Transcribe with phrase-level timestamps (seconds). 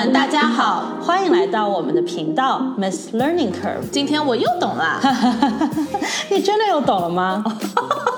[0.00, 3.90] 们，大家好，欢迎来到我们的频道 Miss Learning Curve。
[3.92, 4.98] 今天我又懂了，
[6.30, 7.44] 你真的又懂了吗？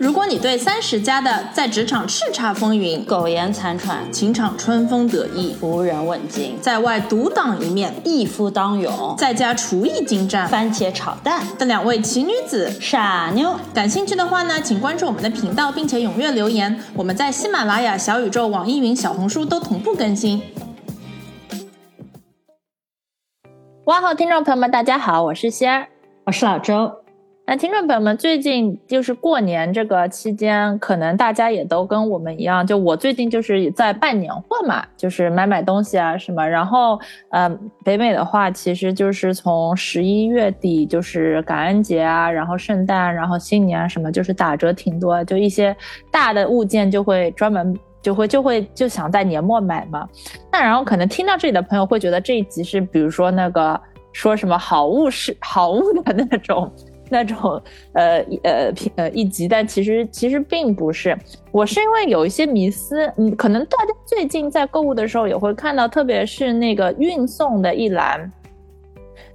[0.00, 16.80] 如果你对三十加的在职场叱咤风云、苟延残喘、情场春风得意、无人问津、在外独当一面、一夫当勇、在家厨艺精湛、番茄炒蛋的两位奇女子傻妞，感兴趣的话呢，请关注我们的频道，并且踊跃留言。
[16.94, 20.42] 我们在喜马拉雅、小宇宙、网易云、小红书都同步更新。
[23.84, 25.88] 哇哦，听众朋友们，大家好，我是仙儿，
[26.24, 26.99] 我是老周。
[27.50, 36.48] 那听众朋友们，最近就是过年这个期间，可能大家也都跟我们一样，就我最近就是在办年货嘛，就是买买东西啊什么。
[36.48, 36.96] 然后，
[37.30, 37.50] 呃，
[37.84, 45.76] 北美的话，其实就是从十一月底，就是感恩节啊，然后圣诞，然后新年什么，就是打折挺多，就一些
[46.08, 50.08] 大的物件就会专门就会就会就想在年末买嘛。
[50.52, 53.80] 那然后可能听到这里的朋友会觉得这一集是，比如说那个
[54.12, 56.72] 说什么好物是好物的那种。
[57.10, 57.60] 那种
[57.92, 61.16] 呃呃呃一集，但其实其实并不是。
[61.50, 68.30] 我是因为有一些迷思，嗯，可能大家最近在购物的时候也会看到，特别是那个运送的一栏，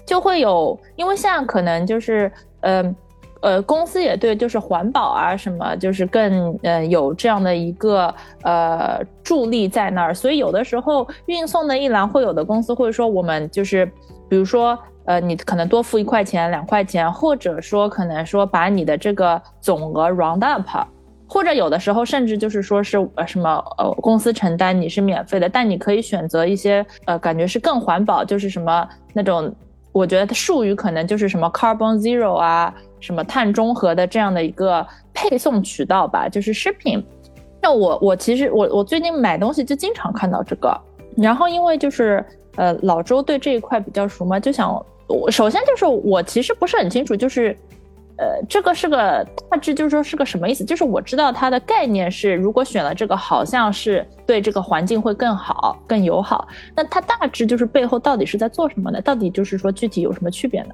[0.05, 2.31] 就会有，因为现在可能就是
[2.61, 2.95] 呃
[3.41, 13.85] 呃公司也对，就是环保啊什么，就是更呃有这样的一个呃助力在那儿，所以有的时候运送的一栏会有的公司会说，我们就是
[14.29, 14.79] 比如说。
[15.05, 20.67] 呃，你可能多付一块钱、两块钱，或者说可能说把你的这个总额 round up，
[21.27, 29.53] 或者有的时候甚至就是说是呃什么呃公司承担你是免费的，但你可以选择一些呃感觉是更环保，就是什么那种
[29.91, 37.05] 我觉得术语可能就是什么 carbon zero 啊，什么碳中和的这样的一个配送渠道吧，就是食品。
[37.61, 40.75] 那我我其实我我最近买东西就经常看到这个，
[41.15, 42.25] 然后因为就是
[42.55, 44.83] 呃老周对这一块比较熟嘛，就想。
[45.07, 47.55] 我首先就是我其实不是很清楚，就是，
[48.17, 50.63] 呃，这个是个大致就是说是个什么意思？
[50.63, 56.47] 就是我知道它的概念是，如果选了这个，好像是对这个环境会更好、更友好。
[56.75, 58.99] 那它大致就是背后到底是在做什么呢？
[59.01, 60.73] 到底就是说具体有什么区别呢？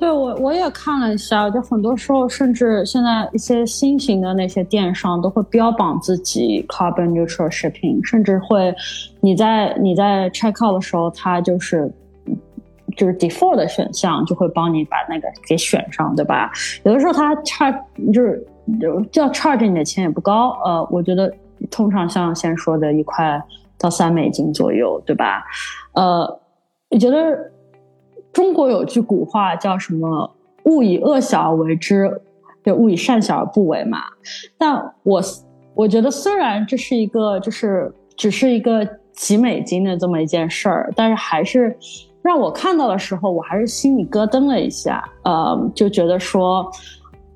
[0.00, 8.74] 对我我也看了一下，就很多时候甚至现在一些新型的那些电商都会标榜自己 carbon neutral 食品，甚至会
[9.20, 11.88] 你在你在 check out 的时候，它就是。
[12.96, 16.50] 就是 default 的选项就会帮你把那个给选上，对吧？
[16.84, 17.70] 有的时候它差
[18.12, 18.46] 就是
[19.12, 21.32] 要 charge 你的钱也不高，呃，我觉得
[21.70, 23.42] 通常像先说的一块
[23.78, 25.44] 到三美金左右，对吧？
[25.94, 26.40] 呃，
[26.90, 27.50] 你觉得
[28.32, 32.20] 中国有句古话叫什么“勿以恶小而为之，
[32.64, 33.98] 就勿以善小而不为”嘛？
[34.56, 35.20] 但我
[35.74, 41.76] 我觉得虽然这是一个就是只是一个几美金的这么一件事儿，但是还是。
[42.22, 46.70] 让我看到的时候，我还是心里咯噔了一下，呃，就觉得说，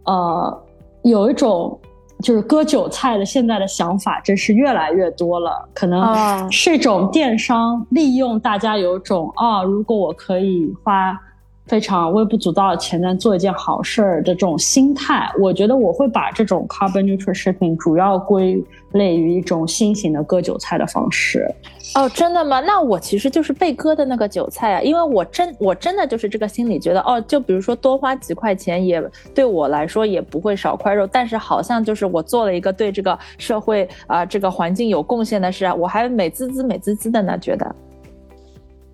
[0.05, 0.63] 呃，
[1.03, 1.79] 有一种
[2.23, 5.69] 就是割韭菜的现在的想法，真是越来越多了。
[5.75, 11.19] 可能是一种电商利用大家有种啊，如果我可以花。
[11.66, 18.62] 非常微不足道的钱，但做一件好事儿的这种心态，我觉得我会把这种 carbon neutral 食品主要归
[18.93, 21.47] 类于一种新型的割韭菜的方式。
[21.94, 22.60] 哦，真的吗？
[22.60, 29.03] 那我其实就是被割的那个韭菜啊，因为我真我真的就是这个心理，觉得哦，就比如说多花几块钱，也
[29.34, 37.75] 对我来说也不会少块肉，但是好像就是我做了一个对这个社会啊这个环境有贡献的事，我还美滋滋美滋滋的呢，觉得。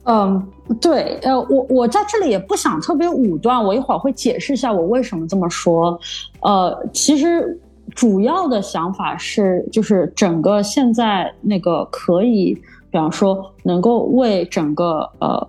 [0.05, 0.45] 嗯，
[0.81, 5.97] 对，呃，我我在这里也不想特别武断，我一会儿会解释一下我为什么这么说。
[6.41, 7.57] 呃，其实
[7.95, 12.53] 主要的想法是，就是整个现在那个可以，
[12.91, 15.49] 比方说能够为整个呃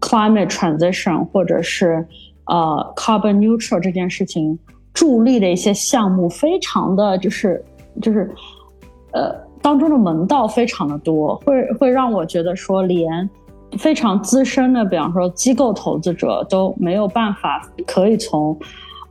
[0.00, 2.06] climate transition 或者是
[2.44, 4.58] 呃 carbon neutral 这件事情
[4.92, 7.64] 助力的一些项目，非常的就是
[8.02, 8.30] 就是
[9.12, 13.26] 呃当中的门道非常的多，会会让我觉得说连。
[13.76, 18.58] 非常资深的，比方说机构投资者都没有办法可以从，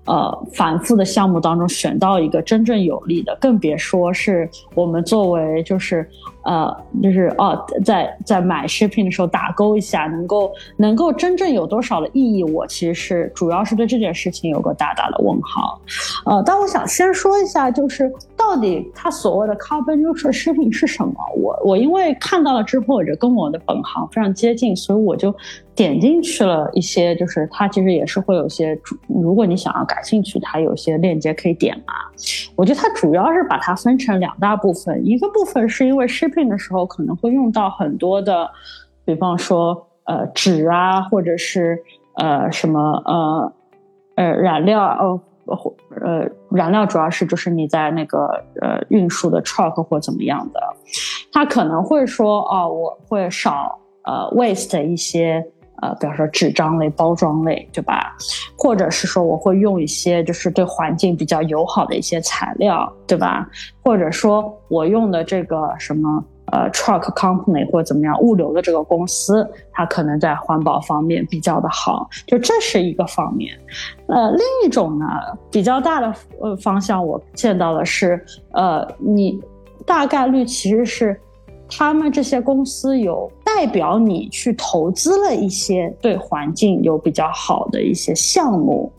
[0.05, 6.09] 呃，反复的项目当中选到一个真正有利的，更别说是我们作为就是。
[6.47, 6.73] 呃，
[7.03, 12.41] 就是哦，在在买食品的时候打勾一下，能够能够真正有多少的意义？
[12.41, 15.81] 我其实是主要是对这件事情有个大大的问号。
[16.25, 21.13] 呃，但我想先说一下，就是到底它所谓的 carbon neutral shipping 是什么？
[21.35, 25.35] 我我因为看到了之后，我就跟我的本行非常接近，所以我就
[25.75, 31.93] 点进去了一些，就是它其实也是会有些，如果你想要感兴趣，它有些链接可以点嘛。
[32.55, 38.49] 我觉得它主要是把它分成两大部分，一个部分是因为 shipping 的时候可能会用到很多的，
[39.05, 41.81] 比方说呃纸啊，或者是
[42.15, 43.53] 呃什么呃
[44.15, 45.21] 呃燃料哦。
[46.01, 48.25] 呃，燃料主要是就是你在那个
[48.61, 50.59] 呃运输的 truck 或怎么样的，
[51.31, 55.47] 他可能会说啊，我会少呃 waste 一些
[55.81, 58.15] 呃，比方说纸张类、包装类，对吧？
[58.57, 63.47] 或者是说我会用一些就是对环境比较友好的一些材料，对吧？
[63.83, 66.23] 或者说我用的这个什么。
[66.49, 73.53] 呃，truck company 或者怎么样，物流的这个公司，它可能在环保方面比较的好，就这是一个方面。
[74.07, 75.05] 呃，另一种呢，
[75.51, 76.07] 比较大的
[76.39, 79.37] 呃方向，我见到的是，呃，你
[79.85, 81.19] 大概率其实是
[81.69, 88.91] 他们这些公司有代表你去投资了一些对环境有比较好的一些项目，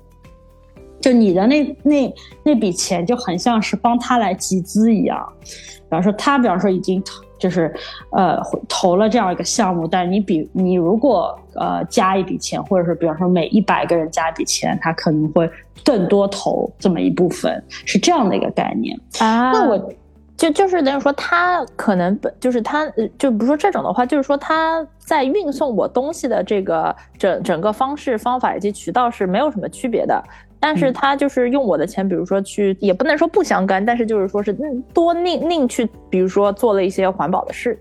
[1.01, 7.03] 就你的那那那笔钱就很像是帮他来集资一样，比方说他，比方说已经。
[7.41, 7.73] 就是
[8.11, 8.37] 呃
[8.69, 15.49] 投了这样一个项目，但是你比你如果呃加一笔钱，或者是比方说每一百个人加一笔钱，他可能会
[15.85, 19.53] 更多投这么一部分，是这样的一个概念啊。
[19.53, 19.93] 那我
[20.39, 30.23] 就就是等于说，他可能本就是他就比如说这种的话，就是说他在运送我东西的这个整整个方式方法以及渠道是没有什么区别的。
[30.61, 34.57] 但是他就是用我的钱，比如说去，也不能说不相干，但是就是说是
[34.93, 37.81] 多宁宁去，比如说做了一些环保的事。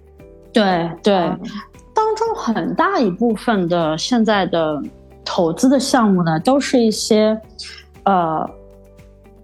[0.54, 1.14] 对对，
[1.94, 4.82] 当中很大一部分的现在的
[5.24, 7.40] 投资的项目呢，都是一些
[8.04, 8.48] 呃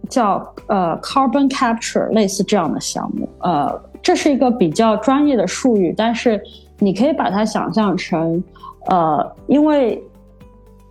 [0.10, 3.28] 叫呃 carbon capture 类似这样的项目。
[3.40, 6.42] 呃，这是一个比较专业的术语，但是
[6.80, 8.44] 你可以把它想象成
[8.88, 10.04] 呃，因为。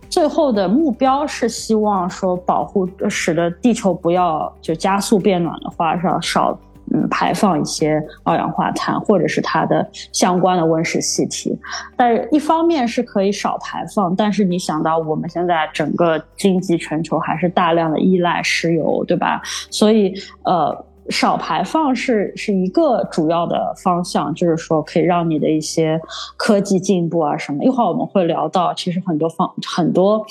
[0.09, 6.55] 最后的目标是希望说保护，使得地球不要就加速变暖的话，是要少
[6.93, 11.57] 嗯排放一些二氧化碳或者是它的相关的温室气体。
[11.97, 19.41] 但是一方面是可以少排放，但是你想到我们现在整个经济全球还是大量的依赖石油，对吧？
[19.69, 20.13] 所以
[20.43, 20.85] 呃。
[21.09, 25.99] 少排放是是一个主要的方向，就是说可以让你的一些
[26.37, 27.61] 科技进步啊什么。
[27.61, 30.25] 一会儿我们会聊到，其实很多方很多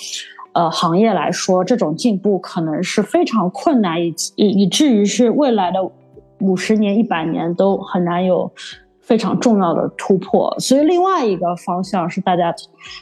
[0.55, 5.79] 呃行业来说，这种进步可能是非常困难，以以以至于是未来的
[6.43, 8.53] 五十年、一百年都很难有
[9.01, 10.55] 非常重要的突破。
[10.59, 12.55] 所以另外一个方向是大家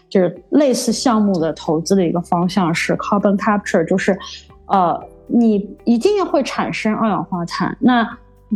[0.09, 4.19] 就是类似项目的投资的一个方向是 carbon capture，就是
[4.67, 5.03] 呃。
[5.33, 8.05] 你一定会产生二氧化碳，那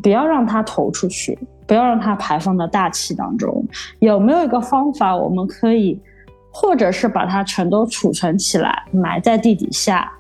[0.03, 1.39] 不要让它投出去，
[1.69, 3.65] 不要让它排放到大气当中。
[4.01, 6.03] 有没有一个方法，我们可以，
[6.51, 10.13] 或者是把它全都储存起来，埋在地底下，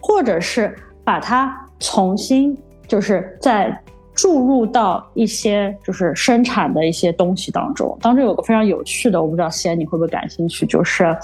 [0.00, 0.72] 或者是
[1.02, 3.76] 把它重新，就是在。
[4.16, 11.14] 注入到一些就是生产的一些东西当中，当中有个非常有趣的，我不知道西安你会不会感兴趣，就是，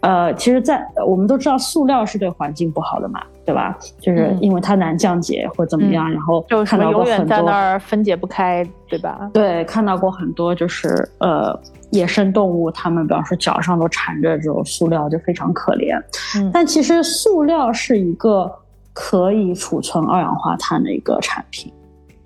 [0.00, 3.76] 呃，其实，在我们都知道塑料是对环境不好的嘛，对吧？
[4.00, 9.28] 就是因为它难降解或怎么样，然后就看到过很多在那儿分解不开，对吧？
[9.34, 11.58] 对，看到过很多就是呃
[11.90, 16.00] 野生动物，它们比方说脚上都缠着这种塑料，就非常可怜。
[16.36, 18.48] 嗯，但其实塑料是一个
[18.92, 21.72] 可以储存二氧化碳的一个产品。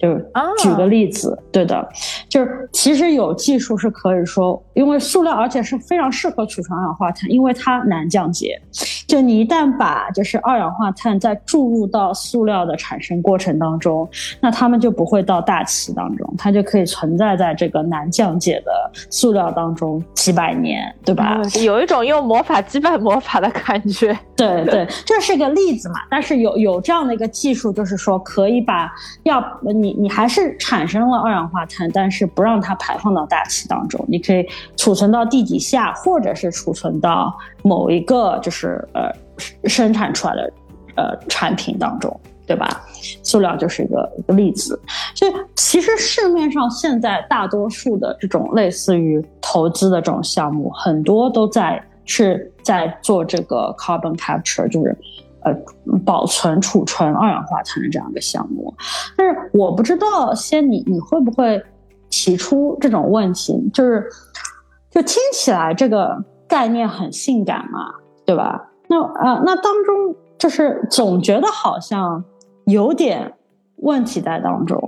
[0.03, 0.27] 就是
[0.59, 1.89] 举个例子，对的，
[2.29, 8.61] 就是其实有技术是可以说，因为塑料而且是非常适合储存二氧化碳，因为它难降解。
[9.07, 14.09] 就你一旦把就是二氧化碳再注入到塑料的产生过程当中，
[14.41, 18.73] 那它们就不会到大气当中，它就可以存在在这个难降解的
[19.09, 21.41] 塑料当中几百年，对吧？
[21.63, 24.19] 有一种用魔法击败魔法的感觉。
[24.35, 25.97] 对对，这是个例子嘛。
[26.11, 28.91] 但是有有这样的一个技术，就是说可以把
[29.23, 29.92] 要你。
[29.99, 34.05] 你还是产生了二氧化碳，但是不让它排放到大气当中。
[34.09, 34.47] 你可以
[34.77, 39.11] 储存到地底下，或者是储存到某一个就是呃
[39.69, 40.53] 生产出来的
[40.97, 42.83] 呃产品当中，对吧？
[43.23, 44.81] 塑料就是一个一个例子。
[45.15, 54.97] 所以其实市面上现在大多数的这种类似于投资的这种项目，很多都在是在做这个 carbon capture，就是。
[55.45, 55.53] 呃，
[56.05, 58.73] 保存储存二氧化碳的这样一个项目，
[59.17, 61.63] 但是我不知道，先你你会不会
[62.11, 63.59] 提出这种问题？
[63.73, 64.09] 就是，
[64.91, 67.93] 就听起来这个概念很性感嘛，
[68.25, 68.71] 对吧？
[68.89, 72.23] 那呃，那当中就是总觉得好像
[72.67, 73.33] 有点
[73.77, 74.79] 问题在当中。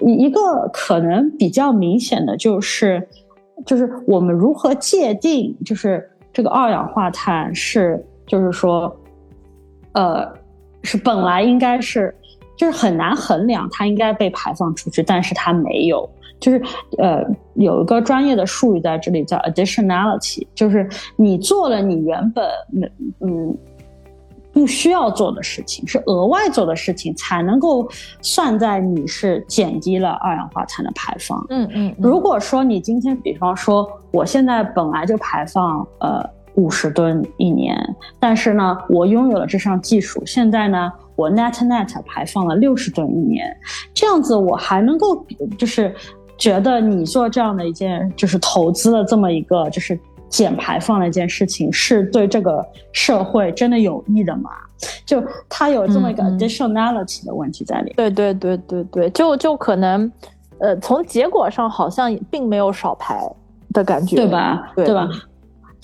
[0.00, 3.06] 一个可能比较明显的就是，
[3.64, 8.94] 就是我们如何界定，就是这个二氧化碳是，就是说，
[9.96, 10.32] 呃，
[10.82, 12.14] 是本来应该是，
[12.56, 16.62] 就是很难衡量它应该被排放出去，但是它没有，就是
[16.98, 17.24] 呃，
[17.54, 22.48] 有一个专业的术语在这里叫 additionality，就是你做了你原本
[23.20, 23.56] 嗯。
[24.56, 27.86] 不需要做的事情是额外做的事情，才能够
[28.22, 31.44] 算在你是减低了二氧化碳的排放。
[31.50, 31.94] 嗯嗯。
[31.98, 36.24] 如果说你今天，比方说，我现在本来就排放呃
[36.56, 37.76] 五十吨一年，
[38.20, 43.56] 但是呢，我拥有了这项技术，现在呢，我 net net 排放了六十吨一年，
[43.94, 45.24] 这样子我还能够
[45.56, 45.94] 就是
[46.36, 49.98] 觉得你做这样的一件就是投资的这么一个就是。
[50.28, 54.50] 减排放的一件事情是对这个社会真的有益的吗？
[55.06, 57.92] 就它有这么一个 additionality 的问题在里。
[57.96, 60.10] 对对对对对，就就可能，
[60.58, 63.22] 呃，从结果上好像并没有少排
[63.72, 64.72] 的感觉，对吧？
[64.74, 65.08] 对吧？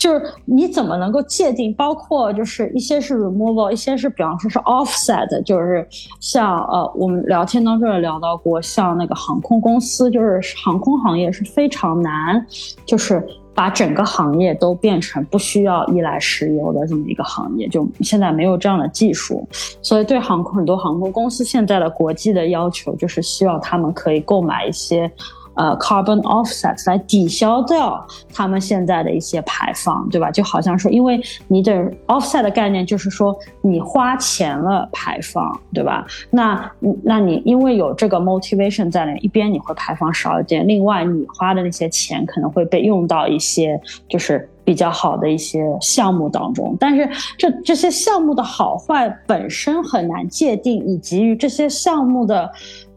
[0.02, 1.72] 就是你怎么能够界定？
[1.74, 5.86] 包括就是一些是 removal，一些是比方说是 offset，就是
[6.18, 12.44] 像呃，我们聊天当中也聊到过，像那个航空公司，就是航空行业是非常难，
[12.84, 13.24] 就是。
[13.54, 19.46] 把整个行业都变成不需要依赖石油的这么一个行业，就现在没有这样的技术，
[19.82, 25.12] 所以对航空很多航空公司现在的国际的要求就是希望他们可以购买一些。
[25.54, 30.30] 呃，carbon offsets 来抵消掉他们现在的一些排放，对吧？
[30.30, 31.72] 就好像说，因为你的
[32.06, 36.06] offset 的概念就是说，你花钱了排放，对吧？
[36.30, 36.70] 那
[37.02, 43.78] 那你因为有这个 motivation 在里面，一边你会排放少一点，另外你花的那些钱可能会被用到一些
[44.08, 52.50] 就是比较好的一些项目当中，但是这这些项目的好坏本身很难界定，以及于这些项目的。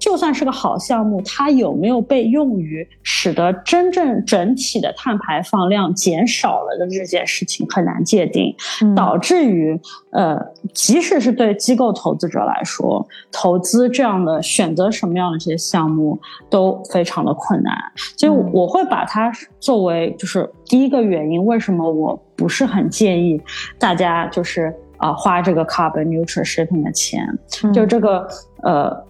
[0.05, 8.55] 就算是个好项目，它有没有被用于使得真正整体的碳排放量减少了的这件事情很难界定，
[8.95, 9.75] 导致于
[10.11, 10.39] 呃，
[10.75, 16.19] 即使是对机构投资者来说，投资这样的选择什么样的这些项目
[16.51, 17.75] 都非常的困难。
[18.15, 23.41] 所以我会把它作为就是第一个原因，为什么我不是很建议
[23.79, 27.27] 大家就是啊花这个 carbon neutral shipping 的钱，
[27.73, 28.27] 就这个
[28.61, 29.03] 呃。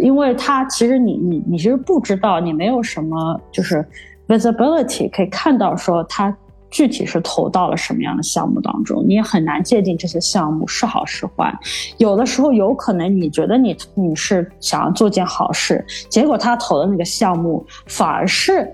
[0.00, 3.84] 因为他其实你你你其实不知道，你没有什么就是
[4.26, 6.36] visibility 可以看到说他
[6.70, 11.52] 具体是投到了什么样的项目当中，你也很难界定这些项目是好是坏。
[11.96, 18.70] 有的时候有可能你觉得你你是想要做件好事，结果他投的那个项目反而是。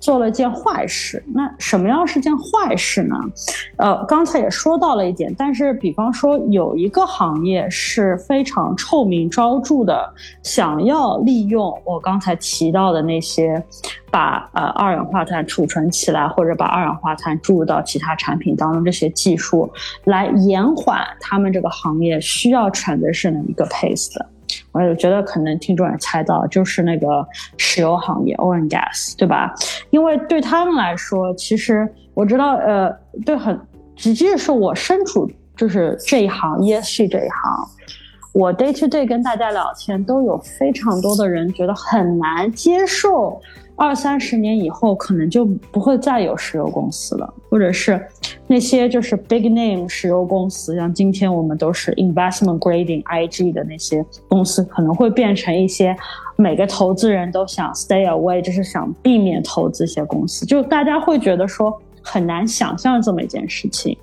[0.00, 3.16] 做了一件坏事，那什么样是件坏事呢？
[3.76, 10.12] 呃，刚才也说到了一点，但是比方说有一个行业是非常臭名昭著的，
[10.42, 13.62] 想要利用我刚才提到的那些，
[14.10, 19.68] 把呃二氧化碳储存起来，或者把二氧化碳注入到其他产品当中这些技术，
[20.04, 24.26] 来延缓他们这个行业需要 transition 的一个 pace 的。
[24.86, 29.54] 我觉得可能听众也猜到，就是那个石油行业 （oil and gas），对吧？
[29.90, 32.90] 因为对他们来说，其实我知道，呃，
[33.24, 33.58] 对很，
[33.96, 37.68] 直接是我身处就是这一行 ESG 这一行，
[38.32, 43.40] 我 day to day 跟大家聊天，都有非常多的人觉得很难接受。
[43.78, 48.04] 二三十年以后，可能就不会再有石油公司了，或者是
[48.48, 55.96] 那些就是 big name 石油公司，像今天我们都是 investment grading IG 的那些公司，可能会变成一些
[56.34, 63.96] 每个投资人都想 stay away，就是想避免投资一些公司，就大家会觉得说很难想象这么一件事情。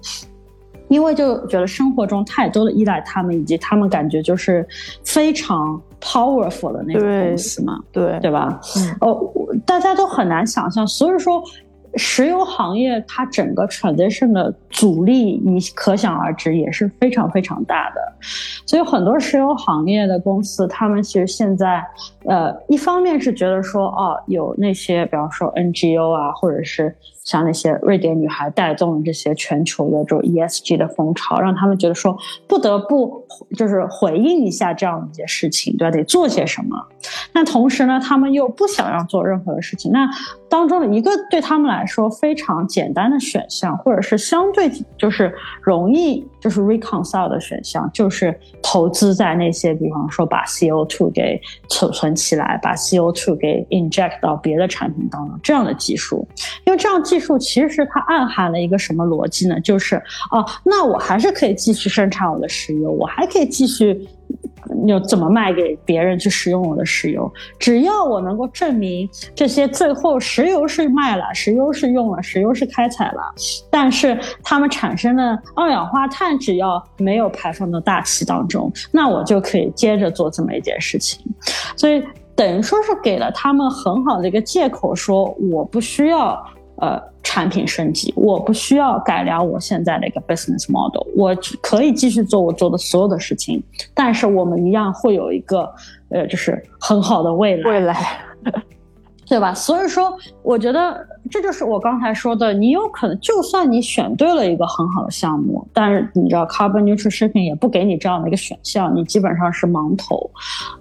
[0.88, 4.68] 因为就觉得生活中太多的依赖他们，以及他们感觉就是
[5.04, 8.60] 非常 powerful 的那种公司嘛，对对吧？
[9.02, 9.20] 哦，
[9.66, 11.44] 大家都很难想象，所以说。
[11.98, 18.02] 石油行业它整个 transition 的阻力，你可想而知，也是非常非常大的。
[18.66, 21.82] 所以很多石油行业的公司，他们其实现在，
[22.26, 26.94] 呃，一方面是觉得说，哦，有那些，比方说 NGO 啊，或者是
[27.26, 32.18] 像那些瑞典女孩带动了这些全球的这种 ESG 的风潮，让他们觉得说，
[32.48, 33.22] 不得不
[33.58, 35.92] 就是回应一下这样一些事情，对吧？
[35.92, 36.78] 得做些什么。
[37.34, 39.92] 那同时呢，他们又不想要做任何的事情。
[39.92, 40.10] 那
[40.48, 56.26] 当中的一个对他们来说非常简单的选项，或者是相对就是容易就是 reconcile 的选项，就是投资在那些，比方说把 CO2 给储存起来，把 CO2 给 inject 到别的产品当中这样的技术。
[56.66, 59.58] 因为这样技技术其实它暗含了一个什么逻辑呢？
[59.62, 59.96] 就是
[60.32, 64.08] 哦，那我还是可以继续生产我的石油，我还可以继续。
[64.88, 67.32] 有怎么卖给别人去使用我的石油？
[67.60, 73.22] 只要我能够证明这些最后石油是卖了，石油是用了，石油是开采了，
[73.70, 81.24] 但是它们产生的二氧化碳只要没有排放到大气当中，那我就可以接着做这么一件事情。
[81.78, 82.04] 所以
[82.36, 86.44] 等于说是给了他们很好的一个借口，说我不需要
[86.78, 87.02] 呃。
[87.28, 93.62] 产品升级，我不需要改良我现在的一个 business model，我可以继续做我做的所有的事情，
[93.96, 95.70] 但是我们一样会有一个
[96.10, 98.20] 呃，就是很好的未来，未来，
[99.28, 99.54] 对吧？
[99.54, 110.30] 所以说，我觉得这就是我刚才说的，你有可能就算你选对了一个很好的项目，但是你知道 carbon neutral shipping 也不给你这样的一个选项，你基本上是盲投，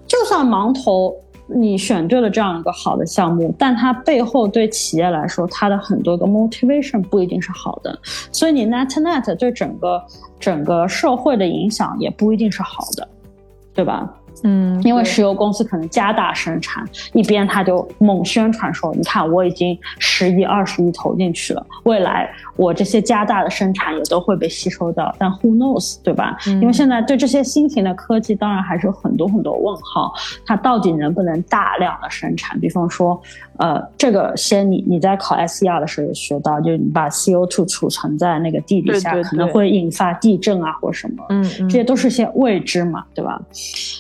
[0.06, 1.16] 就算盲投。
[1.46, 7.98] 你选对了这样一个好的项目，但它背后对企业来说，它的很多个 motivation 不一定是好的，
[8.32, 10.02] 所以你 net net 对整个
[10.40, 13.06] 整个社会的影响也不一定是好的，
[13.74, 14.10] 对吧？
[14.42, 25.14] 嗯，因为石油公司可能加大生产，一边他就猛宣传说，你看我已经十亿、二十亿投进去了，未来我这些加大的生产也都会被吸收到。
[25.18, 26.36] 但 who knows，对吧？
[26.46, 30.12] 因为现在对这些新型的科技，当然还是有很多很多问号，
[30.44, 32.58] 它到底能不能大量的生产？
[32.58, 33.20] 比方说。
[33.56, 43.40] 呃，这个先你你在考 SCR 的时候有学到，就是你把 CO2 储存在那个地底下，可能会引发地震啊或什么，嗯，这些都是些未知嘛，对吧？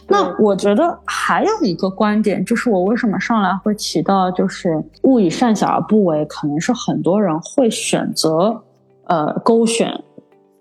[0.08, 8.60] 那我觉得还有一个观点，就是我为什么上来会提到，就是勿以善小而不为，可能是很多人会选择
[9.04, 9.88] 呃勾选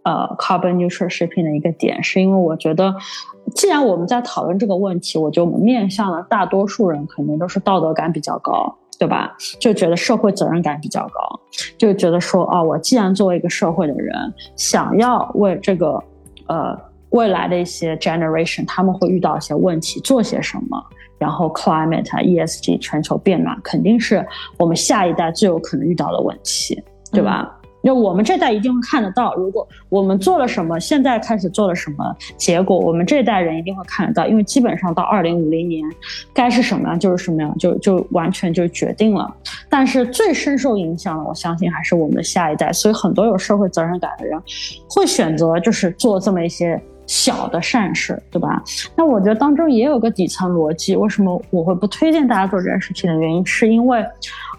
[0.04, 2.94] 呃 carbon neutral shipping 的一个点，是因为我觉得。
[3.54, 9.36] 既然我们在讨论这个问题，我觉得我们面向了大多数人肯定都是道德感比较高，对吧？
[9.60, 11.40] 就觉得社会责任感比较高，
[11.78, 14.16] 就觉得说，哦，我既然作为一个社会的人，
[14.56, 16.02] 想要为这个
[16.48, 16.78] 呃
[17.10, 20.84] 未来的一些 generation 他们会遇到一些问题做些什么，
[21.18, 24.26] 然后 climate ESG 全球变暖肯定是
[24.58, 26.82] 我们下一代最有可能遇到的问题，
[27.12, 27.60] 对吧？
[27.86, 35.84] 那我们这代一定会看得到，如果我们做了什么，现在开始做了什么，结果我们这代人一定会看得到，因为基本上到二零五零年，
[36.34, 39.30] 该是什么样就是什么样，就就完全就决定了。
[39.70, 42.72] 但是最深受影响的，我相信还是我们的下一代。
[42.72, 44.42] 所以很多有社会责任感的人，
[44.90, 48.64] 会选择就是做这么一些小的善事，对吧？
[48.96, 54.06] 那我觉得当中也有个底层逻辑，为什么我会不推荐大家做这件事情的原因，是因为。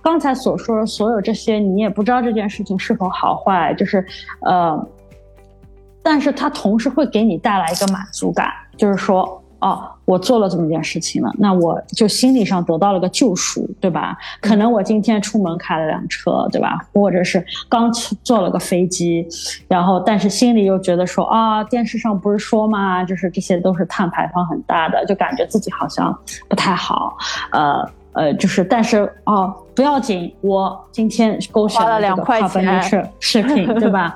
[0.02, 4.04] 刚才所说的所有这些，你也不知道这件事情是否好坏，就是，
[4.42, 4.86] 呃，
[6.02, 14.14] 但是它同时会给你带来一个满足感，就是说，哦，我做了这么件事情了，那我就心理上得到了个救赎，对吧？
[14.42, 16.86] 可能我今天出门开了辆车，对吧？
[16.92, 17.90] 或者是刚
[18.22, 19.26] 坐了个飞机，
[19.66, 23.02] 然后但是心里又觉得说，啊，电视上不是说嘛？
[23.02, 26.14] 就是这些都是碳排放很大的，就感觉自己好像
[26.46, 27.16] 不太好，
[27.52, 27.88] 呃。
[28.14, 32.80] 呃，就是，但是哦，不要紧，我今天勾选了两块钱
[33.18, 34.14] 视频， 对吧？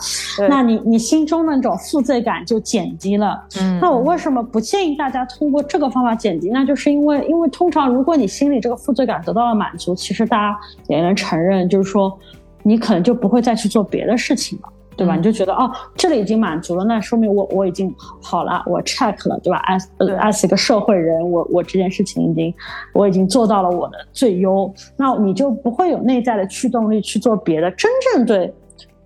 [0.49, 3.43] 那你你心中那种负罪感就减低了。
[3.61, 6.49] 嗯，那我为什么不建议大家通过这个方法减低？
[6.51, 12.17] 那就是因为，因为通常如果你心里这个负罪感得到了满足，其实大家也能承认，就是说，
[12.63, 14.69] 你可能就不会再去做别的事情了。
[14.99, 15.15] 对吧？
[15.15, 19.87] 你就觉得哦，这里已经满足了，那说明我我已经好了，我 check 了，对吧？as
[20.19, 22.53] as 一个社会人，我我这件事情已经
[22.93, 28.53] 我已经做到了我的最优，那你就不会有内在的驱动力去做别的真正对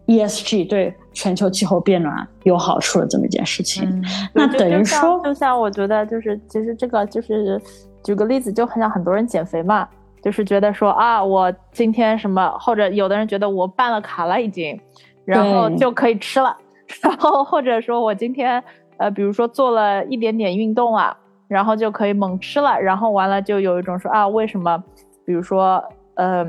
[0.06, 4.02] ESG 对全球气候变暖有好处的这么一件事情。
[4.32, 7.60] 那等于说，就像我觉得就是其实这个就是
[8.02, 9.86] 举个例子，就很像很多人减肥嘛，
[10.22, 14.80] 就是觉得说啊，我今天什么，或者有的人觉得我办了卡了已经。
[15.24, 16.56] 然后就可以吃了，
[17.02, 18.62] 然后或者说我今天
[18.96, 21.16] 呃，比如说做了一点点运动啊，
[21.48, 24.82] 然后就可以猛吃了，然后完了就有一种说啊，为什么？
[25.24, 25.82] 比如说
[26.16, 26.46] 呃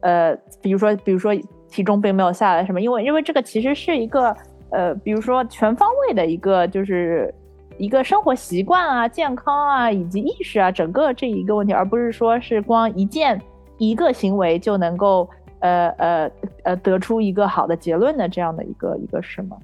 [0.00, 1.34] 呃，比如说比如说
[1.68, 2.80] 体重并没有下来什么？
[2.80, 4.34] 因为因为这个其实是一个
[4.70, 7.32] 呃，比如说全方位的一个就是
[7.76, 13.40] 一个生活习惯啊、健康啊以及意识啊，整个这一个问题，而不是说是光一件
[13.78, 15.28] 一个行为就能够。
[15.64, 16.30] 呃呃
[16.62, 19.56] 呃，得出一个好的结论的这样的一个一个什么？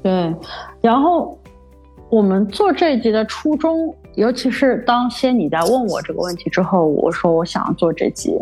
[0.00, 0.32] 对，
[0.80, 1.36] 然后
[2.08, 8.38] 我们做这一集的初衷，尤其是当先你在问我这个问题之后，我说我想要做这集，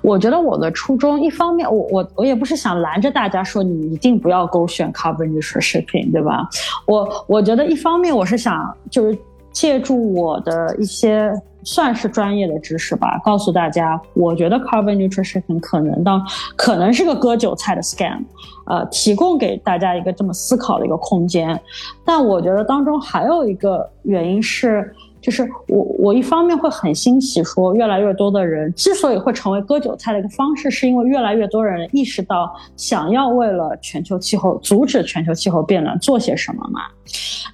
[0.00, 6.48] 我觉得我的初衷，一方面我我我也不是想拦着大家说你一定不要勾选 carbon neutral 视频，对吧？
[6.86, 9.18] 我我觉得一方面我是想就是
[9.50, 11.32] 借助我的一些。
[11.64, 16.22] 算是专业的知识吧，告诉大家，我觉得 carbon nutrition 可能当
[16.56, 18.22] 可能是个割韭菜的 scam，
[18.66, 21.60] 呃，提供给大家一个这么思考的一个空间。
[22.04, 36.82] 但我觉得当中还有一个原因是，就是我我一方面会很欣喜，说越来越多的人之所以会成为割韭菜的一个方式，是因为越来越多人意识到想要为了全球气候阻止全球气候变暖做些什么嘛。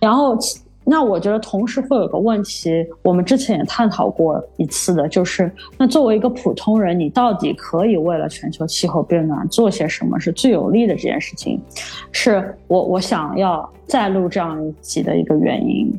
[0.00, 0.36] 然后，
[0.84, 11.60] 那我觉得同时会有个问题，我们之前也探讨过一次的，就是那作为一个普通人，你到底可以为了全球气候变暖做些什么是最有利的这件事情，
[12.10, 15.92] 是我我想要再录这样一集的一个原因。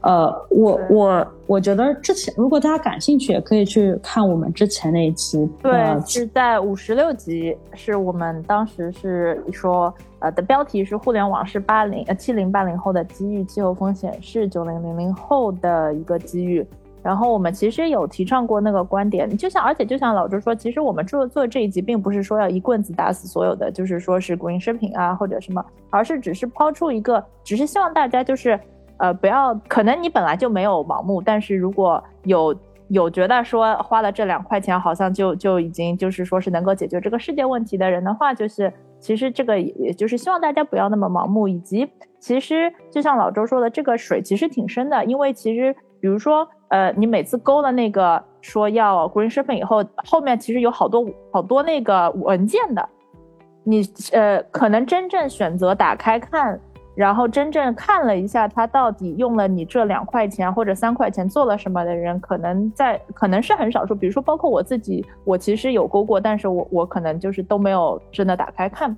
[0.00, 5.46] 呃，我我我觉得之前如果大家感兴趣，也可以去看我们之前那一期。
[5.60, 5.72] 对，
[6.06, 16.66] 是在五十六集，是我们当时是说，呃，的标题是“互联网是八零呃七零八零后的机遇，气候风险是九零零零后的一个机遇”。
[17.02, 28.58] 然后我们其实有提倡过那个观点，就像而且就像老周说，其实我们做做这一集，并不是说要一棍子打死所有的，就是说是国营食品啊或者什么，而是只是抛出一个，只是希望大家就是。
[29.00, 32.52] 呃，不要，可能你本来就没有盲目，但是如果有
[32.88, 52.88] 有觉得说花了这两块钱，好像就就已经就是说是能够解决这个世界问题的人的话，就是其实这个也就是希望大家不要那么盲目，以及其实就像老周说的，这个水其实挺深的，因为其实比如说呃，你每次勾了那个说要 green shipping 以后，后面其实有好多好多那个文件的，
[53.64, 53.82] 你
[54.12, 56.60] 呃可能真正选择打开看。
[56.98, 63.94] 然后真正看了一下，他到底用了你这两块钱或者三块钱做了什么的人，可能在可能是很少数。
[63.94, 68.96] 比如说，包括我自己，我其实有勾过，但是我我可能就是都没有真的打开看。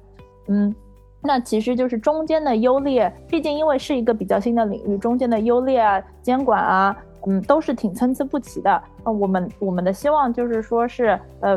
[0.48, 0.74] 嗯，
[1.20, 8.82] 那其实就是中间的优劣，毕竟因为是一个比较新的领域，中间的优劣啊、监管啊，嗯，都是挺参差不齐的。
[9.04, 11.54] 那我们我们的希望就是说是，呃，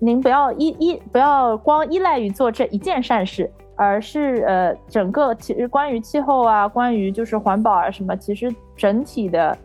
[0.00, 3.48] 您不要依依不要光依赖于做这一件善事。
[3.74, 9.56] 而是呃，整个其实关于气候啊，关于就是环保啊什么，其实整体的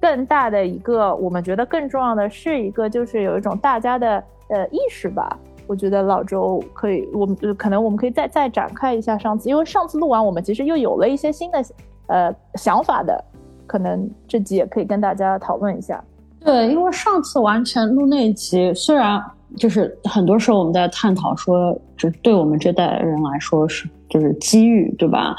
[0.00, 5.38] 更大的一个，我们觉得更重要的是一个，就是有一种大家的呃意识吧。
[5.66, 11.64] 我觉得老周可以，我们可能我们可以再再展开一下上次，因为上次录完，我们其实又有了一些新的
[12.06, 13.24] 呃想法的，
[13.66, 16.04] 可能这集也可以跟大家讨论一下。
[16.38, 19.20] 对，因为上次完全录那一集，虽然。
[19.56, 25.36] 就是很多时候我们在探讨说，就对我们这代人来说是就是机遇，对吧？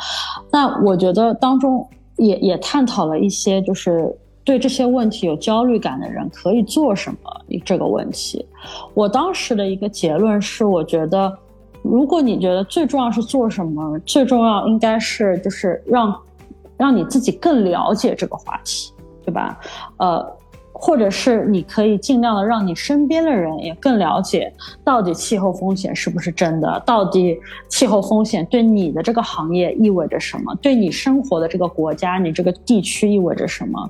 [0.51, 7.17] 那我觉得当中也也探讨了一些，就是对这些问题有焦虑感的人可以做什么
[7.65, 8.45] 这个问题。
[8.93, 11.37] 我当时的一个结论是，我觉得
[11.81, 16.17] 如果你觉得最重要是做什么，最重要应该是就是让
[16.77, 18.93] 让你自己更了解这个话题，
[19.25, 19.59] 对吧？
[19.97, 20.37] 呃。
[20.79, 26.79] 或者是你可以尽量的让你身边的人也更了解，到底气候风险是不是真的？
[26.85, 27.35] 到底
[27.67, 30.53] 气候风险对你的这个行业意味着什么？
[30.61, 33.89] 对你生活的这个国家、你这个地区意味着什么？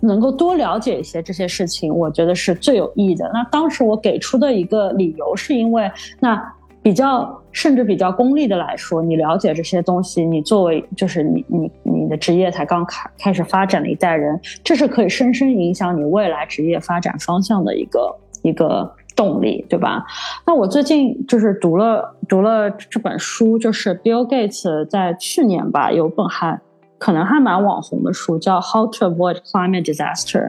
[0.00, 3.30] 能够多了解一些这些事情，我觉得是最有意义的。
[3.34, 6.53] 那当时我给出的一个理由是因为那。
[6.84, 20.04] 比较甚至比较功利的来说，你了解这些东西，你作为就是你你你的职业才刚开开始发展的一代人，这是可以深深影响你未来职业发展方向的一个一个动力，对吧？
[20.46, 26.60] 那我最近就是读了读了这本书，就是 Bill Gates 在去年吧有本还。
[27.04, 30.40] 可能还蛮网红的书，叫《How to Avoid Climate Disaster》。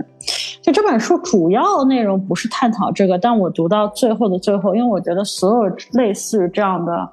[0.61, 7.09] 就这本书主要内容不是探讨这个，但我读到最后的最后，因为我觉得所有类似于这样的。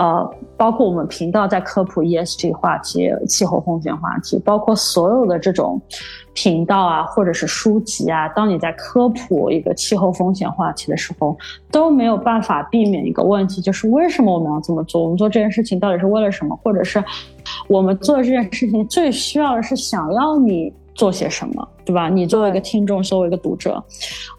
[0.00, 5.78] 呃，包括我们频道在科普 ESG 话题、气候风险话题，包括所有的这种
[6.32, 11.36] 频道啊，或者是书籍啊，当你在科普一个气候风险话题的时候，
[11.70, 15.02] 都没有办法避免一个问题，就是为什么我们要这么做？
[15.02, 16.58] 我们做这件事情到底是为了什么？
[16.64, 17.04] 或者是
[17.68, 20.72] 我们做这件事情最需要的是想要你。
[21.00, 22.10] 做些什么，对吧？
[22.10, 23.82] 你作为一个听众，作为一个读者，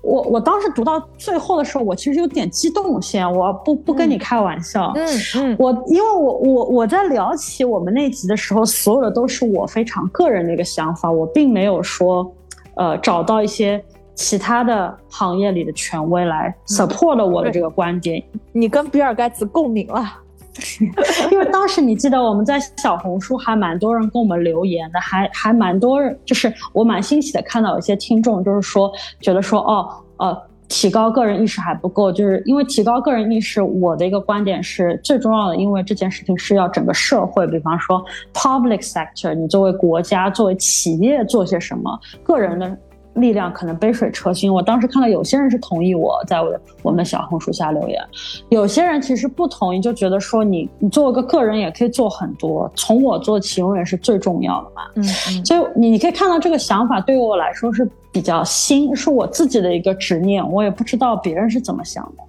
[0.03, 12.31] 我我当时读到最后的时候，我其实有点激动先，我不不跟你开玩笑，嗯嗯，我因为我我我在聊起我们那集的时候，所有的都是我非常个人的一个想法，我并没有说，
[12.75, 18.23] 呃，找到一些其他的行业里的权威来 support 了我的这个观点。
[18.51, 20.19] 你跟比尔盖茨共鸣了。
[21.31, 30.37] 因为当时你记得我们在小红书还蛮多人跟我们留言的，还还蛮多人，就是我蛮欣喜的看到有些听众就是说觉得说哦呃
[30.67, 38.01] 提高个人意识还不够，就是因为提高个人意识，我的一个观点是最重要的，因为这件事情是要整个社会，比方说
[38.33, 42.77] public sector，你作为国家作为企业做些什么，个人的
[43.15, 44.53] 力量可能杯水车薪。
[44.53, 48.01] 我当时看到有些人是同意我在我的我们的小红书下留言，
[48.49, 54.81] 有些人其实不同意，就觉得说你你做个个人也可以做很多，从我做起永远是最重要的嘛。
[54.95, 62.23] 嗯嗯，所以你你可以看到这个想法对于我来说是比较新，是我自己的一个执念，我也不知道别人是怎么想的。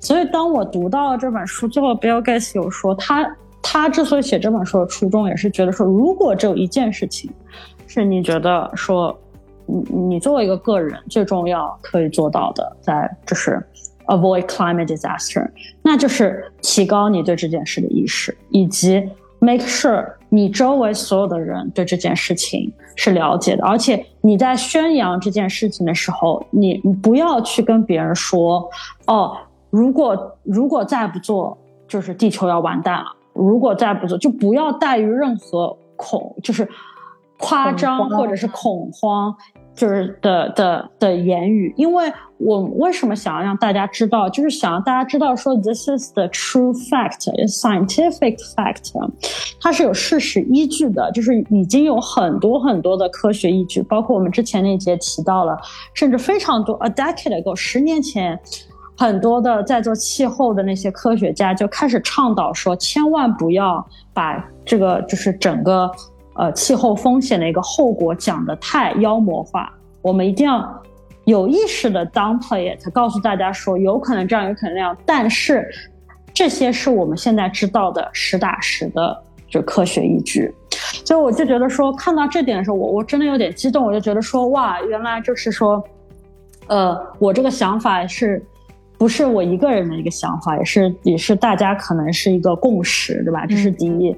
[0.00, 3.36] 所以当我读到了这本书，最后 Bill Gates 有说他。
[3.64, 7.30] 他之所以写这本书的初衷，也是觉得说，如果只有一件事情，
[7.86, 9.16] 是你觉得说，
[9.72, 13.64] 你你作为一个个人最重要可以做到的，在就是
[14.06, 15.48] avoid climate disaster，
[15.82, 19.02] 那就是提高你对这件事的意识，以及
[19.38, 28.68] make sure 你周围所有的人对这件事情是了解的，而且你在宣扬这件事情的时候，你你不要去跟别人说，
[29.06, 29.36] 哦，
[29.70, 31.56] 如果如果再不做，
[31.88, 33.06] 就是地球要完蛋了。
[33.34, 36.68] 如果再不做，就不要带于任何恐，就是
[37.38, 39.34] 夸张或者是恐慌，
[39.74, 41.72] 就是的的的言语。
[41.76, 48.92] 因为我为什么想要让大家知道，就是想让大家知道说，this is the true fact，scientific fact，
[49.60, 55.58] 它是有事实依据的，就是已经有很多很多的科学依据，包括我们之前那节提到了，
[55.94, 58.38] 甚至非常多，a decade ago，十年前。
[58.94, 65.90] 很多的在做气候的那些科学家就开始倡导说，千万不要把这个就是整个
[66.34, 69.72] 呃气候风险的一个后果讲的太妖魔化。
[70.00, 70.82] 我们一定要
[71.24, 74.96] 有意识的 downplay it，告诉大家说有可能这样，有可能那样。
[75.06, 75.68] 但是
[76.34, 79.16] 这些是我们现在知道的实打实的
[79.48, 80.52] 就科学依据。
[81.04, 83.84] 所以我就觉得说，看到这点的时候，我我真的有点激动。
[83.84, 85.82] 我就觉得说，哇，原来就是说，
[86.66, 88.44] 呃，我这个想法是。
[88.98, 93.44] 不是我一个人的一个想法，也是也是大家可能是一个共识，对吧？
[93.44, 94.16] 这是第一。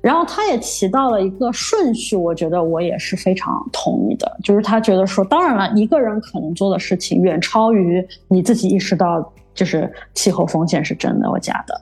[0.00, 11.80] 然后他也提到了一个顺序，我觉得我也是非常同意的，就是他觉得说，当然了，一个人可能做的事情远超于你自己意识到，就是气候风险是真的或假的，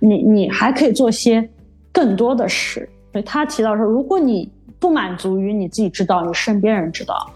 [0.00, 1.48] 你你还可以做些
[1.92, 2.88] 更多的事。
[3.12, 7.30] 所以他提到说，如果你不满足于你自己知道，你身边人知道，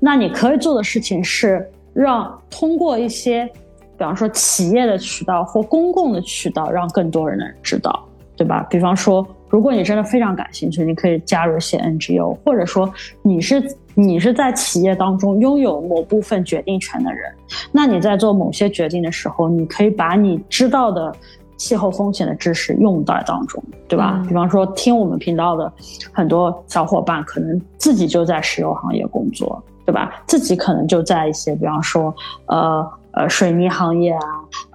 [0.00, 3.48] 那你可以做的事情是让通过一些。
[3.96, 8.64] 比方说企业的渠道或公共的渠道，让更多人知道，对吧？
[8.70, 13.62] 比方说，如果你真的非常感兴趣，你可以加入一些 NGO，或者说你是
[13.94, 17.32] 你是在企业当中拥有某部分决定权的人，
[17.72, 21.12] 那你在做某些决定的时候，你可以把你知道的
[21.56, 24.22] 气候风险的知识用在当中，对吧？
[24.28, 25.72] 比方说，听我们频道的
[26.12, 30.22] 很多小伙伴，可能自己就在石油行业工作，对吧？
[30.26, 32.14] 自己可能就在一些，比方说，
[32.46, 32.88] 呃。
[33.18, 34.20] 呃，水泥行业啊，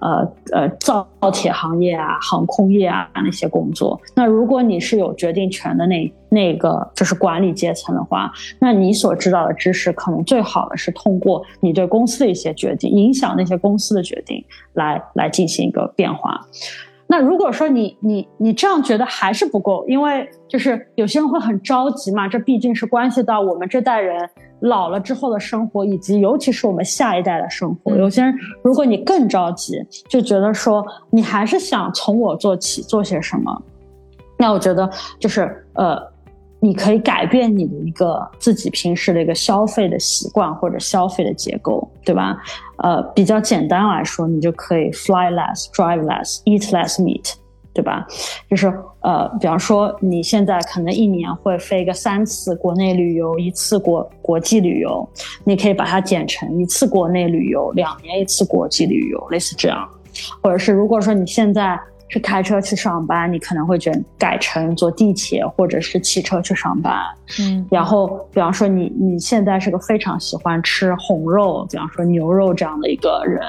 [0.00, 3.98] 呃呃，造铁行业啊，航空业啊那些工作。
[4.14, 16.46] 那如果你是有决定权的那那个就是管理阶层的话，那你所知道的知识，可能最好的是通过你对公司的一些决定，影响那些公司的决定，来来进行一个变化。
[17.06, 24.28] 那如果说你你你这样觉得还是不够，因为就是有些人会很着急嘛，这毕竟是关系到我们这代人
[24.60, 27.94] 老了之后的生活，以及尤其是我们下一代的生活。
[27.94, 33.62] 有些人，如果你更着急，就觉得说你还是想从我做起，做些什么，
[34.38, 36.13] 那我觉得就是呃。
[36.64, 42.42] 你可以改变你的一个自己平时的一个消费的习惯或者消费的结构，对吧？
[42.78, 47.34] 呃，比较简单来说，你就可以 fly less, drive less, eat less meat，
[47.74, 48.06] 对吧？
[48.48, 55.06] 就是呃，比方说你现在可能一年会飞个三次国内旅游，一次国国际旅游，
[55.44, 59.86] 你可以把它减成一次国内旅游，两年一次国际旅游，类似这样。
[60.42, 61.78] 或者是如果说你现在。
[62.14, 66.94] 是开车去上班，你可能会选改成坐地铁或者是骑车去上班。
[67.40, 73.42] 嗯，然后比方说你你现在是个非常喜欢吃红肉，比方说牛肉这样的一个人，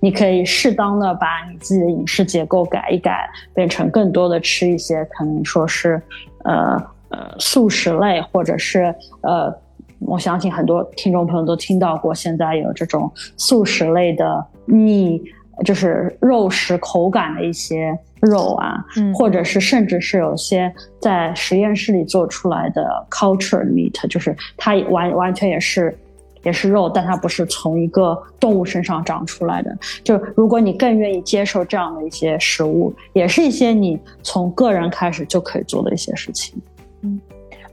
[0.00, 6.02] 你可以适当的把你自己的饮食结构改一改，变成更多的吃一些可能说是
[6.42, 6.74] 呃
[7.10, 9.56] 呃素食类，或者是呃，
[10.00, 15.22] 我相信很多听众朋友都听到过，现在有这种素食类的腻。
[15.64, 25.96] 就是肉食口感的一些肉啊，或者是甚至是有些在实验室里做出来的 culture meat，就是它完完全也是
[26.42, 29.76] 也是肉，但它不是从一个动物身上长出来的。
[30.02, 36.60] 就如果你更愿意接受这样的一些食物，也是一些你从个人开始就可以做的一些事情。
[37.02, 37.20] 嗯。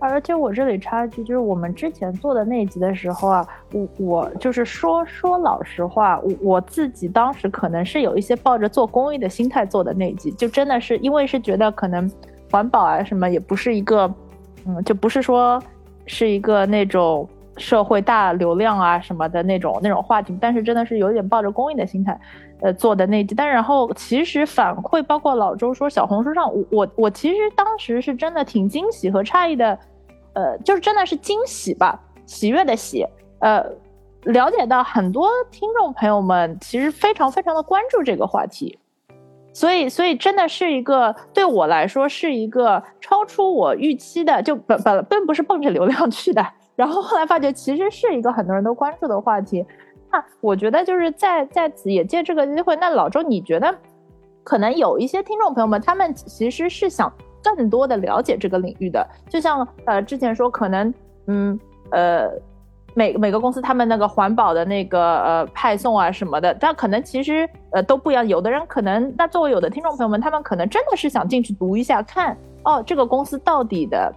[0.07, 12.09] 而且我这里插一句，就是我们之前做的那集的时候啊，我我就是说说老实话，我我自己当时可能是有一些抱着做公益的心态做的那集，就真的是因为是觉得可能
[12.51, 14.13] 环保啊什么也不是一个，
[14.65, 15.61] 嗯，就不是说
[16.05, 22.19] 是一个那种社会大流量啊什么的那种那种话题，但是真的是有点抱着公益的心态，
[22.61, 23.33] 呃做的那集。
[23.33, 29.77] 但然后其实反馈包括老周说小红书上，我我我其实当时是真的挺惊喜和诧异的，
[30.35, 33.05] 呃，就是真的是惊喜吧，喜悦的喜，
[33.39, 33.65] 呃，
[34.25, 38.77] 了解到很多听众朋友们其实非常非常的关注这个话题，
[39.53, 46.45] 所以所以真的是一个对我来说是一个超出我预期的，就本本并不是奔着流量去的。
[46.75, 49.65] 然后后来发觉，其实是一个很多人都关注的话题。
[50.11, 53.73] 那我觉得就是在在此也借这个机会，那老周，你觉得
[54.43, 57.11] 可能有一些听众朋友们，他们其实是想
[57.53, 59.05] 更多的了解这个领域的。
[59.29, 60.93] 就像呃之前说，可能
[61.27, 61.59] 嗯
[61.91, 62.29] 呃
[62.93, 68.25] 每每个公司他们那个环保的那个呃派送啊什么的，但可能其实呃都不一样。
[68.25, 74.11] 有的人可能，那作为有的听众朋友们，他们可能真的是想进去读一下，看哦这个公司到底的。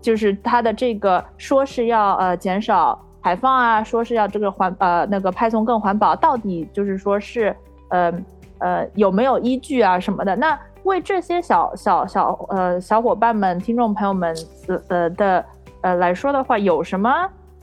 [0.00, 7.54] 就是它的这个说是要呃减少排放啊，说是要这个环呃那个派送更环保，到底就是说是
[7.90, 8.12] 呃
[8.58, 10.34] 呃有没有依据啊什么的？
[10.34, 14.34] 那为这些小小小呃小伙伴们、听众朋友们
[14.88, 15.44] 呃的
[15.82, 17.10] 呃来说的话，有什么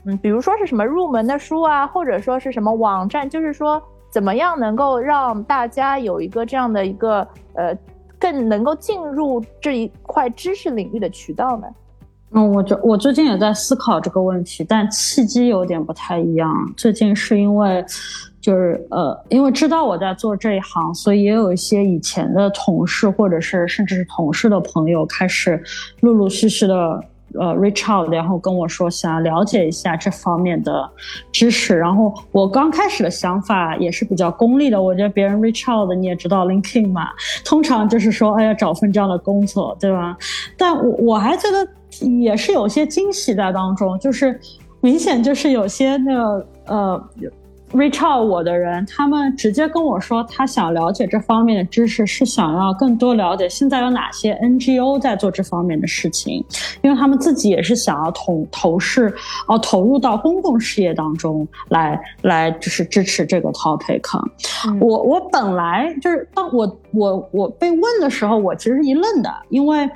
[0.04, 7.76] 嗯，比如说是什么入门的书啊，或者说是什么网站，就是说怎么样能够让大家有一个这样的一个呃
[8.18, 11.66] 更能够进入这一块知识领域的渠道呢？
[12.32, 16.54] 嗯，我就我最近也在思考这个问题，但契机有点不太一样。
[16.76, 17.84] 最近是因为，
[18.40, 25.62] 就是呃，因为知道我在做这一行，所以也有一些以前的同事，或者是甚至是同事的朋友，开始
[26.00, 26.74] 陆陆续续的
[27.34, 30.88] 呃 reach out，然后跟我说想了解一下这方面的
[31.30, 31.76] 知识。
[31.76, 37.08] 然后我刚开始的想法也是比较功利的，我觉得别人 reach out 的你也知道 linking 嘛，
[37.44, 40.16] 通常就是说哎呀找份这样的工作，对吧？
[40.56, 41.66] 但我我还觉得。
[42.22, 44.38] 也是有些惊喜在当中，就是
[44.80, 47.08] 明显就是有些那个呃
[47.72, 56.44] ，reach out 我的人，他们直接跟我说，他想了解这方面的知识，是想要更多了解现在有哪些 NGO 在做这方面的事情，
[56.82, 59.12] 因为他们自己也是想要投投视
[59.46, 64.00] 哦投入到公共事业当中来来，就是支持这个 topic。
[64.80, 69.88] 我我本来就是当我我我被问的时候，我其实一愣的，因为。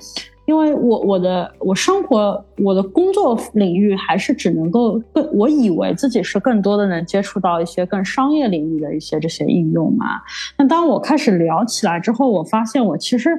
[0.47, 10.21] 因为我我的我生活我的工作领域还是只能够更，我以为自己是更多的能接触到一些更商业领域的一些这些应用嘛。
[10.59, 13.31] 那当我开始聊起来之后，我发现我其实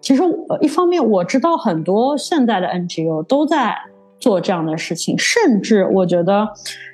[0.00, 0.22] 其实
[0.60, 3.76] 一方面我知道很多现在的 NGO 都在
[4.18, 6.48] 做这样的事情，甚至我觉得，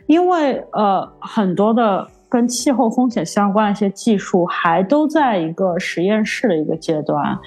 [0.06, 7.38] 因为呃很多的跟气候风险相关的一些技术还都在一个实验室的一个阶段。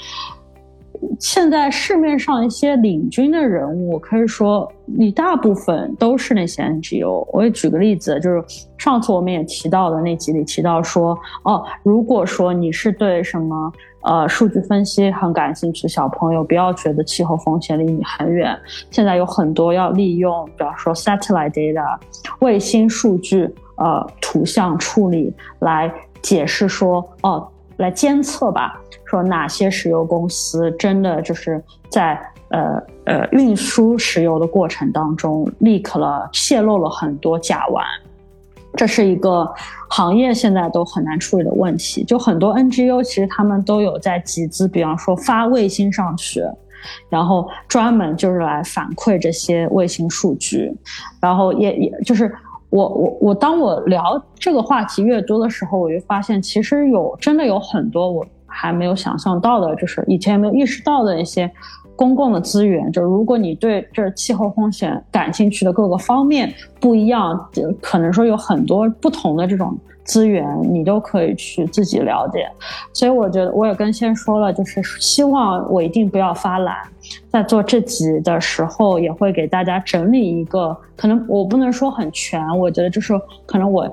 [1.19, 7.27] 现在市面上一些领军的人物，可以说一大部分都是那些 NGO。
[7.31, 8.43] 我也举个例子，就是
[8.77, 18.57] 上次我们也提到的那集里提到说，哦，如果说你是对什么呃数据分析很感兴趣小朋友，不要觉得气候风险离你很远。
[18.91, 21.97] 现在有很多要利用，比方说 satellite data
[22.39, 27.47] 卫星数据，呃，图像处理来解释说，哦。
[27.79, 37.81] 来监测吧，说哪些石油公司真的就是在呃呃运输石油的过程当中立刻了泄露了很多甲烷，
[38.75, 39.49] 这是一个
[39.89, 42.03] 行业现在都很难处理的问题。
[42.03, 46.43] 就很多 NGO 其实他们都有在集资，比方说发卫星上去，
[47.07, 50.75] 然后专门就是来反馈这些卫星数据，
[51.21, 52.29] 然后也也就是。
[52.69, 61.49] 我我我，当我聊这个话题越多的时候，我就发现其实有真的有很多我还没有想象到的，就是以前没有意识到的一些
[61.95, 62.91] 公共的资源。
[62.91, 67.49] 就如果你对这气候风险感兴趣的各个方面不一样，
[67.81, 69.77] 可能说有很多不同的这种。
[70.09, 72.49] 资源你都可以去自己了解，
[72.91, 76.75] 所以我觉得我也跟先说了，就是希望我一定不要发懒，
[77.29, 83.13] 在做这集的时候也会给大家整理一个，可能我不能说很全，我觉得就是
[83.45, 83.87] 可能我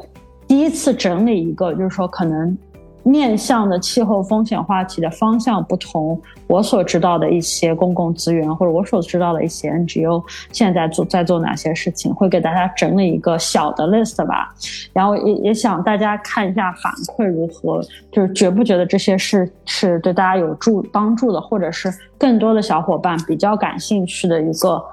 [0.48, 2.56] 第一次整理一个，就是说可能。
[3.06, 14.52] 面向的气候风险话题的方向不同，我所知道的一些公共资源，或者我所知道的一些 NGO 现在做在做哪些事情，会给大家整理一个小的 list 吧。
[14.92, 21.88] 然后也也想大家看一下反馈如何，就是觉不觉得这些是是对大家有助帮助的，或者是
[22.18, 24.84] 更多的小伙伴比较感兴趣的一个。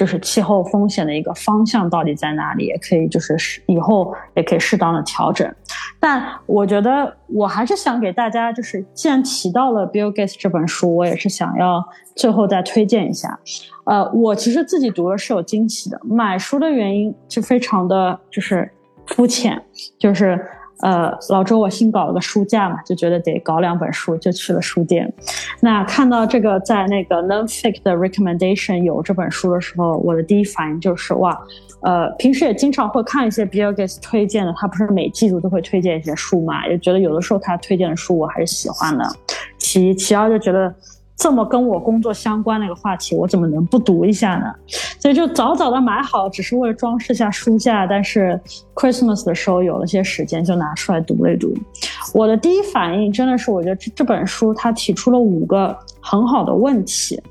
[0.00, 3.36] 就是气候风险的一个方向到底在哪里，也可以就是
[3.66, 5.46] 以后也可以适当的调整。
[6.00, 11.86] 但我觉得我还是想给大家，就是既然提到了 Bill Gates 这本书，我也是想要
[12.16, 13.38] 最后再推荐一下。
[13.84, 18.72] 呃，我其实自己读了是有惊喜的，买书的原因就非常的就是
[19.04, 19.62] 肤浅，
[19.98, 20.42] 就是。
[20.82, 25.12] 呃，老周，我新搞了个书架嘛，就觉得得搞两本书，就去了书店。
[25.60, 31.38] 那看到这个在那个 Nonfic 的 recommendation 有这本书的时候，我的第一反应就是哇，
[31.82, 39.04] 呃，平时也经常会看一些 Bill Gates 推荐的，他不是每季度都会推荐一些书嘛，也觉得有的时候他推荐的书我还是喜欢的。
[39.58, 40.74] 其，其二就觉得。
[41.20, 44.46] 这么跟我工作相关的一个话题，我怎么能不读一下呢？
[44.98, 47.86] 所以就早早的买好，只是为了装饰下书架。
[47.86, 48.40] 但是
[48.74, 51.52] Christmas 的时候有了些时间，就拿出来读了一读。
[52.14, 57.22] 我的第一反应真的是，我觉得这这本书它提出了五个很好的问题。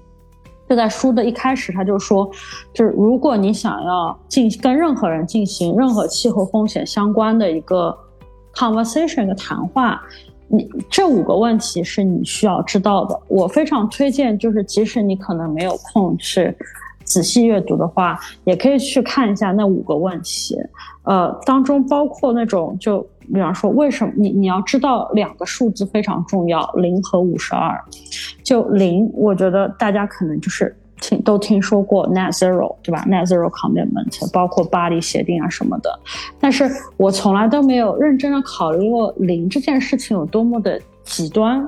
[0.70, 2.30] 就在书的一开始，他就说，
[2.72, 7.98] 就是如果你想要进跟任何人进行任何气候风险相关的一个
[8.54, 10.00] conversation 的谈话。
[10.50, 13.20] 你这五个问题是你需要知道的。
[13.28, 16.54] 我非常推荐，就是即使你可能没有空去
[17.04, 20.58] 仔细阅读的话，也可以去看一下那五个问题。
[21.04, 23.00] 呃，当中包括那种，就
[23.34, 27.80] 比方说，为什么你你要知道两个数字非常重要，零和五十二。
[28.44, 30.76] 就零，我觉得大家可能就是。
[31.00, 36.00] 听都听说过 net zero 对吧？net zero commitment 包括巴黎协定啊什么的，
[36.40, 41.66] 但是我从来都没有认真的考虑过零这件事情有多么的极端。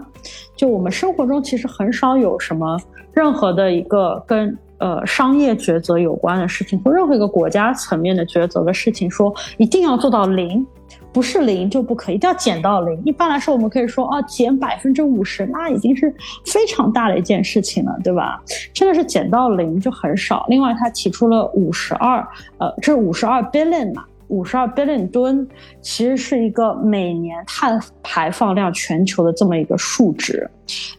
[0.55, 2.79] 就我们生活中其实很少有什么
[3.13, 10.65] 任何的一个跟呃商业抉择有关的事情，或任何一个国家层面的抉择的事情，说一定要做到零。
[11.13, 13.01] 不是零就不可以，一定要减到零。
[13.03, 16.13] 一般来说，我们可以说啊，减百分之五十，那已经是
[16.45, 18.41] 非常大的一件事情了，对吧？
[18.73, 20.45] 真的是减到零就很少。
[20.47, 22.25] 另外，他提出了五十二，
[22.57, 25.45] 呃，这五十二 billion 嘛，五十二 billion 吨，
[25.81, 30.49] 其实是一个每年碳排放量全球的这么一个数值。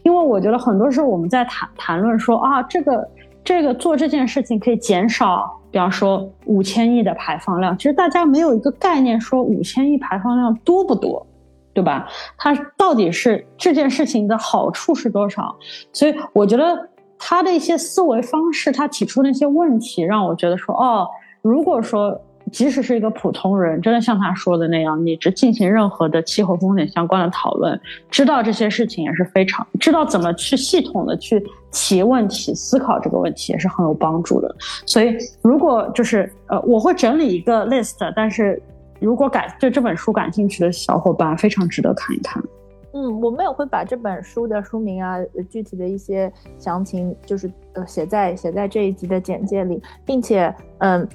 [0.03, 3.07] 因为我觉得很多时候我们在谈谈论说啊，这个
[3.43, 5.59] 这个做这件事情可以减少。
[5.71, 11.25] 比方说五千亿的排放量，其实大家没有一个概念，说五千亿排放量多不多，
[11.73, 12.07] 对吧？
[12.37, 15.55] 它到底是这件事情的好处是多少？
[15.91, 21.07] 所以我觉得他的一些思维方式，他提出那些问题，让我觉得说，哦，
[21.41, 22.21] 如果说。
[22.53, 27.77] 即使是一个普通人，真的像他说的那样，你只进行任何的气候风险相关的讨论，
[28.11, 34.55] 知道这些事情也是非常知道怎么去系统的去提问题、思考这个问题也是很有帮助的。
[34.85, 38.61] 所以，如果就是呃，我会整理一个 list，但是
[38.99, 42.41] 如果感对这本书感兴趣的小伙伴，非常值得看一看。
[42.93, 45.17] 嗯，我们也会把这本书的书名啊，
[45.49, 51.09] 具体的一些详情，就是呃写在写在这一集的简介里，并且嗯。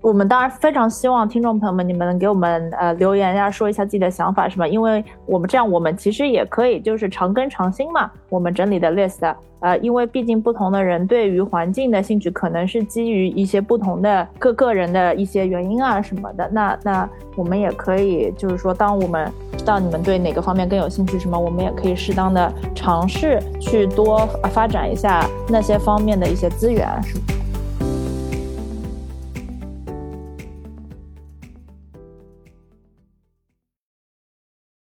[0.00, 4.66] 我们当然非常希望听众朋友们，你们能给我们呃留言呀，说一下自己的想法，是吧？
[4.66, 8.08] 因为我们这样，我们其实也可以就是常更常新嘛。
[8.28, 16.48] 我们整理的 list，呃，因为毕竟不同的人对于环境的兴趣可能是基于一些不同的个个人的一些原因啊什么的。
[16.52, 27.24] 那那我们也可以就是说，当我们知道你们对哪个方面更有兴趣什么，我们也可以适当的尝试去多发展一下那些方面的一些资源，是吗？